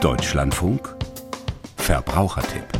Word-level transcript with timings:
Deutschlandfunk 0.00 0.94
Verbrauchertipp 1.76 2.77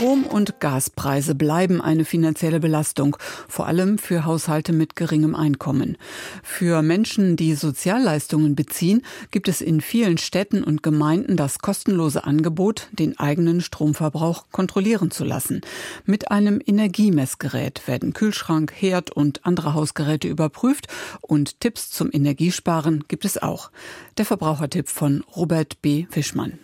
Strom- 0.00 0.24
und 0.24 0.60
Gaspreise 0.60 1.34
bleiben 1.34 1.82
eine 1.82 2.06
finanzielle 2.06 2.58
Belastung, 2.58 3.18
vor 3.48 3.66
allem 3.66 3.98
für 3.98 4.24
Haushalte 4.24 4.72
mit 4.72 4.96
geringem 4.96 5.34
Einkommen. 5.34 5.98
Für 6.42 6.80
Menschen, 6.80 7.36
die 7.36 7.52
Sozialleistungen 7.52 8.54
beziehen, 8.54 9.02
gibt 9.30 9.46
es 9.46 9.60
in 9.60 9.82
vielen 9.82 10.16
Städten 10.16 10.64
und 10.64 10.82
Gemeinden 10.82 11.36
das 11.36 11.58
kostenlose 11.58 12.24
Angebot, 12.24 12.88
den 12.92 13.18
eigenen 13.18 13.60
Stromverbrauch 13.60 14.46
kontrollieren 14.50 15.10
zu 15.10 15.24
lassen. 15.24 15.60
Mit 16.06 16.30
einem 16.30 16.62
Energiemessgerät 16.64 17.86
werden 17.86 18.14
Kühlschrank, 18.14 18.72
Herd 18.74 19.10
und 19.10 19.44
andere 19.44 19.74
Hausgeräte 19.74 20.28
überprüft 20.28 20.86
und 21.20 21.60
Tipps 21.60 21.90
zum 21.90 22.08
Energiesparen 22.10 23.04
gibt 23.06 23.26
es 23.26 23.36
auch. 23.36 23.70
Der 24.16 24.24
Verbrauchertipp 24.24 24.88
von 24.88 25.22
Robert 25.36 25.82
B. 25.82 26.06
Fischmann. 26.08 26.58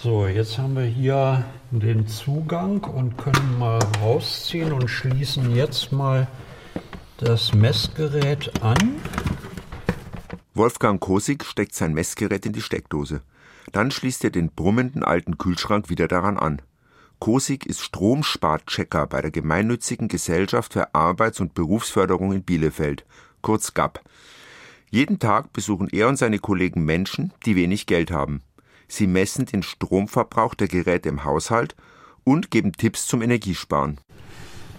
So, 0.00 0.28
jetzt 0.28 0.58
haben 0.58 0.76
wir 0.76 0.84
hier 0.84 1.44
den 1.72 2.06
Zugang 2.06 2.84
und 2.84 3.18
können 3.18 3.58
mal 3.58 3.80
rausziehen 4.00 4.70
und 4.70 4.86
schließen 4.86 5.56
jetzt 5.56 5.90
mal 5.90 6.28
das 7.16 7.52
Messgerät 7.52 8.62
an. 8.62 9.02
Wolfgang 10.54 11.00
Kosig 11.00 11.44
steckt 11.44 11.74
sein 11.74 11.94
Messgerät 11.94 12.46
in 12.46 12.52
die 12.52 12.60
Steckdose. 12.60 13.22
Dann 13.72 13.90
schließt 13.90 14.22
er 14.22 14.30
den 14.30 14.50
brummenden 14.50 15.02
alten 15.02 15.36
Kühlschrank 15.36 15.90
wieder 15.90 16.06
daran 16.06 16.38
an. 16.38 16.62
Kosig 17.18 17.66
ist 17.66 17.82
Stromsparchecker 17.82 19.08
bei 19.08 19.20
der 19.20 19.32
gemeinnützigen 19.32 20.06
Gesellschaft 20.06 20.74
für 20.74 20.94
Arbeits- 20.94 21.40
und 21.40 21.54
Berufsförderung 21.54 22.30
in 22.30 22.44
Bielefeld, 22.44 23.04
kurz 23.42 23.74
GAP. 23.74 24.00
Jeden 24.90 25.18
Tag 25.18 25.52
besuchen 25.52 25.88
er 25.90 26.06
und 26.06 26.18
seine 26.18 26.38
Kollegen 26.38 26.84
Menschen, 26.84 27.32
die 27.44 27.56
wenig 27.56 27.86
Geld 27.86 28.12
haben. 28.12 28.42
Sie 28.88 29.06
messen 29.06 29.46
den 29.46 29.62
Stromverbrauch 29.62 30.54
der 30.54 30.68
Geräte 30.68 31.08
im 31.08 31.24
Haushalt 31.24 31.76
und 32.24 32.50
geben 32.50 32.72
Tipps 32.72 33.06
zum 33.06 33.22
Energiesparen. 33.22 34.00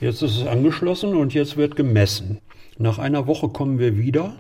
Jetzt 0.02 0.22
ist 0.22 0.38
es 0.38 0.48
angeschlossen 0.48 1.16
und 1.16 1.34
jetzt 1.34 1.58
wird 1.58 1.76
gemessen. 1.76 2.40
Nach 2.78 2.98
einer 2.98 3.28
Woche 3.28 3.50
kommen 3.50 3.80
wir 3.80 3.98
wieder 3.98 4.40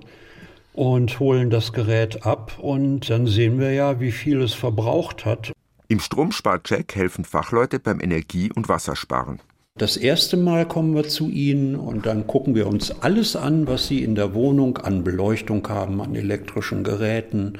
und 0.73 1.19
holen 1.19 1.49
das 1.49 1.73
Gerät 1.73 2.25
ab 2.25 2.57
und 2.59 3.09
dann 3.09 3.27
sehen 3.27 3.59
wir 3.59 3.71
ja, 3.71 3.99
wie 3.99 4.11
viel 4.11 4.41
es 4.41 4.53
verbraucht 4.53 5.25
hat. 5.25 5.51
Im 5.87 5.99
Stromsparcheck 5.99 6.95
helfen 6.95 7.25
Fachleute 7.25 7.79
beim 7.79 7.99
Energie- 7.99 8.51
und 8.53 8.69
Wassersparen. 8.69 9.39
Das 9.79 9.95
erste 9.95 10.35
Mal 10.35 10.67
kommen 10.67 10.93
wir 10.93 11.07
zu 11.07 11.29
Ihnen 11.29 11.77
und 11.77 12.05
dann 12.05 12.27
gucken 12.27 12.53
wir 12.53 12.67
uns 12.67 12.91
alles 12.99 13.37
an, 13.37 13.65
was 13.65 13.87
Sie 13.87 14.03
in 14.03 14.13
der 14.13 14.33
Wohnung 14.33 14.77
an 14.77 15.05
Beleuchtung 15.05 15.65
haben, 15.69 16.01
an 16.01 16.15
elektrischen 16.15 16.83
Geräten. 16.83 17.53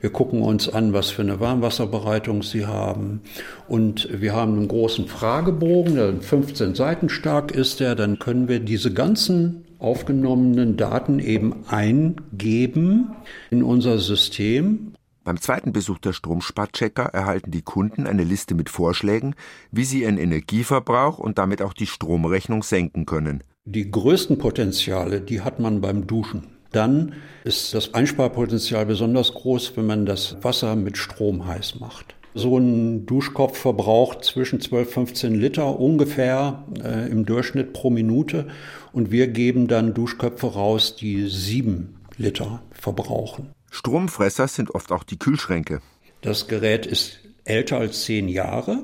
Wir 0.00 0.10
gucken 0.10 0.42
uns 0.42 0.68
an, 0.68 0.92
was 0.92 1.10
für 1.10 1.22
eine 1.22 1.40
Warmwasserbereitung 1.40 2.44
Sie 2.44 2.64
haben. 2.64 3.22
Und 3.66 4.08
wir 4.12 4.34
haben 4.34 4.52
einen 4.52 4.68
großen 4.68 5.08
Fragebogen, 5.08 5.96
der 5.96 6.14
15 6.14 6.76
Seiten 6.76 7.08
stark 7.08 7.50
ist 7.50 7.80
der. 7.80 7.96
Dann 7.96 8.20
können 8.20 8.46
wir 8.46 8.60
diese 8.60 8.92
ganzen 8.92 9.64
aufgenommenen 9.80 10.76
Daten 10.76 11.18
eben 11.18 11.66
eingeben 11.66 13.16
in 13.50 13.64
unser 13.64 13.98
System 13.98 14.92
beim 15.24 15.40
zweiten 15.40 15.72
Besuch 15.72 15.98
der 15.98 16.12
Stromsparchecker 16.12 17.04
erhalten 17.04 17.50
die 17.50 17.62
Kunden 17.62 18.06
eine 18.06 18.24
Liste 18.24 18.54
mit 18.54 18.68
Vorschlägen, 18.68 19.34
wie 19.70 19.84
sie 19.84 20.02
ihren 20.02 20.18
Energieverbrauch 20.18 21.18
und 21.18 21.38
damit 21.38 21.62
auch 21.62 21.72
die 21.72 21.86
Stromrechnung 21.86 22.62
senken 22.62 23.06
können. 23.06 23.42
Die 23.64 23.90
größten 23.90 24.36
Potenziale, 24.36 25.22
die 25.22 25.40
hat 25.40 25.60
man 25.60 25.80
beim 25.80 26.06
Duschen. 26.06 26.48
Dann 26.72 27.14
ist 27.44 27.72
das 27.72 27.94
Einsparpotenzial 27.94 28.84
besonders 28.84 29.32
groß, 29.32 29.76
wenn 29.76 29.86
man 29.86 30.04
das 30.04 30.36
Wasser 30.42 30.76
mit 30.76 30.98
Strom 30.98 31.46
heiß 31.46 31.80
macht. 31.80 32.14
So 32.34 32.58
ein 32.58 33.06
Duschkopf 33.06 33.56
verbraucht 33.56 34.24
zwischen 34.24 34.60
12, 34.60 34.92
15 34.92 35.34
Liter 35.36 35.78
ungefähr 35.78 36.64
äh, 36.82 37.08
im 37.08 37.24
Durchschnitt 37.24 37.72
pro 37.72 37.90
Minute 37.90 38.48
und 38.92 39.12
wir 39.12 39.28
geben 39.28 39.68
dann 39.68 39.94
Duschköpfe 39.94 40.48
raus, 40.48 40.96
die 40.96 41.28
sieben 41.28 42.00
Liter 42.18 42.60
verbrauchen. 42.72 43.52
Stromfresser 43.74 44.46
sind 44.46 44.72
oft 44.72 44.92
auch 44.92 45.02
die 45.02 45.18
Kühlschränke. 45.18 45.80
Das 46.22 46.46
Gerät 46.46 46.86
ist 46.86 47.18
älter 47.44 47.78
als 47.78 48.04
zehn 48.04 48.28
Jahre 48.28 48.82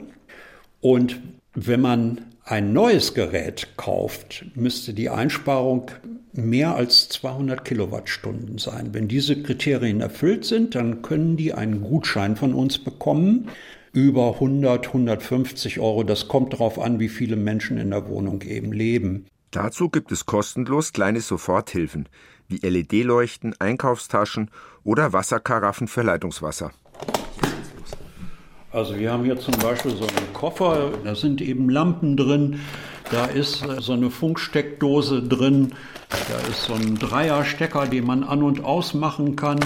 und 0.80 1.20
wenn 1.54 1.80
man 1.80 2.22
ein 2.42 2.72
neues 2.72 3.14
Gerät 3.14 3.68
kauft, 3.76 4.44
müsste 4.56 4.92
die 4.92 5.08
Einsparung 5.08 5.92
mehr 6.32 6.74
als 6.74 7.08
200 7.08 7.64
Kilowattstunden 7.64 8.58
sein. 8.58 8.92
Wenn 8.92 9.06
diese 9.06 9.40
Kriterien 9.40 10.00
erfüllt 10.00 10.44
sind, 10.44 10.74
dann 10.74 11.02
können 11.02 11.36
die 11.36 11.54
einen 11.54 11.82
Gutschein 11.82 12.34
von 12.34 12.52
uns 12.52 12.78
bekommen 12.78 13.48
über 13.92 14.34
100, 14.34 14.88
150 14.88 15.78
Euro. 15.78 16.02
Das 16.02 16.26
kommt 16.26 16.54
darauf 16.54 16.80
an, 16.80 16.98
wie 16.98 17.08
viele 17.08 17.36
Menschen 17.36 17.78
in 17.78 17.90
der 17.90 18.08
Wohnung 18.08 18.42
eben 18.42 18.72
leben. 18.72 19.26
Dazu 19.52 19.88
gibt 19.88 20.10
es 20.10 20.26
kostenlos 20.26 20.92
kleine 20.92 21.20
Soforthilfen 21.20 22.08
wie 22.50 22.58
LED-Leuchten, 22.66 23.54
Einkaufstaschen 23.58 24.50
oder 24.84 25.12
Wasserkaraffen 25.12 25.88
für 25.88 26.02
Leitungswasser. 26.02 26.72
Also 28.72 28.96
wir 28.96 29.12
haben 29.12 29.24
hier 29.24 29.38
zum 29.38 29.54
Beispiel 29.58 29.96
so 29.96 30.06
einen 30.06 30.32
Koffer, 30.32 30.92
da 31.04 31.14
sind 31.16 31.40
eben 31.40 31.68
Lampen 31.70 32.16
drin, 32.16 32.60
da 33.10 33.24
ist 33.24 33.64
äh, 33.64 33.80
so 33.80 33.94
eine 33.94 34.10
Funksteckdose 34.10 35.22
drin, 35.22 35.74
da 36.08 36.48
ist 36.48 36.64
so 36.64 36.74
ein 36.74 36.96
Dreierstecker, 36.96 37.86
den 37.86 38.06
man 38.06 38.22
an 38.22 38.42
und 38.44 38.64
ausmachen 38.64 39.34
kann. 39.34 39.58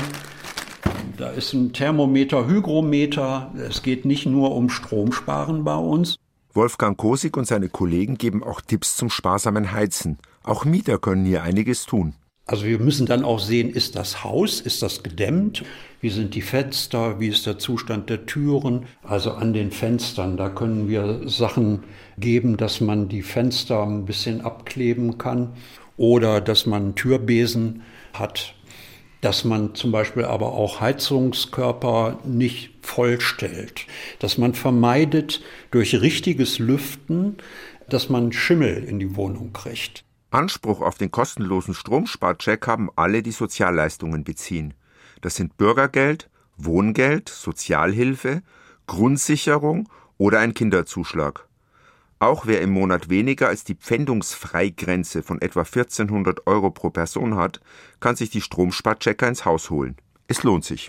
Da 1.19 1.28
ist 1.31 1.53
ein 1.53 1.73
Thermometer, 1.73 2.47
Hygrometer. 2.47 3.53
Es 3.56 3.83
geht 3.83 4.05
nicht 4.05 4.27
nur 4.27 4.55
um 4.55 4.71
Stromsparen 4.71 5.65
bei 5.65 5.77
uns. 5.77 6.17
Wolfgang 6.55 6.97
Kosig 6.97 7.37
und 7.37 7.47
seine 7.47 7.69
Kollegen 7.69 8.17
geben 8.17 8.43
auch 8.43 8.61
Tipps 8.61 8.97
zum 8.97 9.11
sparsamen 9.11 9.73
Heizen. 9.73 10.19
Auch 10.43 10.65
Mieter 10.65 10.99
können 10.99 11.25
hier 11.25 11.43
einiges 11.43 11.84
tun. 11.84 12.15
Also 12.47 12.66
wir 12.66 12.78
müssen 12.78 13.06
dann 13.06 13.25
auch 13.25 13.38
sehen, 13.38 13.71
ist 13.71 13.97
das 13.97 14.22
Haus, 14.22 14.60
ist 14.60 14.82
das 14.82 15.03
gedämmt? 15.03 15.65
Wie 16.03 16.10
sind 16.10 16.34
die 16.34 16.43
Fenster? 16.43 17.19
Wie 17.19 17.28
ist 17.28 17.47
der 17.47 17.59
Zustand 17.59 18.10
der 18.10 18.27
Türen? 18.27 18.84
Also 19.03 19.32
an 19.32 19.55
den 19.55 19.71
Fenstern, 19.71 20.37
da 20.37 20.50
können 20.50 20.87
wir 20.87 21.22
Sachen 21.27 21.84
geben, 22.19 22.59
dass 22.59 22.82
man 22.82 23.09
die 23.09 23.22
Fenster 23.22 23.82
ein 23.82 24.05
bisschen 24.05 24.43
abkleben 24.43 25.16
kann 25.16 25.55
oder 25.97 26.43
dass 26.43 26.66
man 26.66 26.94
Türbesen 26.94 27.82
hat, 28.12 28.55
dass 29.22 29.44
man 29.44 29.75
zum 29.75 29.91
Beispiel 29.91 30.26
aber 30.26 30.53
auch 30.53 30.82
Heizungskörper 30.82 32.19
nicht 32.25 32.75
vollstellt, 32.82 33.87
dass 34.19 34.37
man 34.37 34.53
vermeidet 34.53 35.41
durch 35.71 35.99
richtiges 35.99 36.59
Lüften, 36.59 37.38
dass 37.88 38.11
man 38.11 38.32
Schimmel 38.32 38.84
in 38.84 38.99
die 38.99 39.16
Wohnung 39.16 39.55
kriegt. 39.55 40.05
Anspruch 40.34 40.81
auf 40.81 40.99
den 40.99 41.11
kostenlosen 41.11 41.75
Stromsparcheck 41.75 42.67
haben 42.67 42.91
alle, 42.97 43.22
die 43.22 43.31
Sozialleistungen 43.31 44.25
beziehen. 44.25 44.75
Das 45.21 45.37
sind 45.37 45.56
Bürgergeld, 45.56 46.28
Wohngeld, 46.56 47.28
Sozialhilfe, 47.28 48.43
Grundsicherung 48.87 49.89
oder 50.19 50.41
ein 50.41 50.53
Kinderzuschlag. 50.53 51.47
Auch 52.19 52.47
wer 52.47 52.62
im 52.62 52.71
Monat 52.71 53.11
weniger 53.11 53.49
als 53.49 53.65
die 53.65 53.75
Pfändungsfreigrenze 53.75 55.23
von 55.23 55.41
etwa 55.41 55.61
1400 55.61 56.47
Euro 56.47 56.71
pro 56.71 56.91
Person 56.91 57.37
hat, 57.37 57.61
kann 58.00 58.17
sich 58.17 58.31
die 58.31 58.41
Stromsparchecker 58.41 59.28
ins 59.28 59.44
Haus 59.44 59.71
holen. 59.71 59.97
Es 60.27 60.43
lohnt 60.43 60.65
sich. 60.65 60.89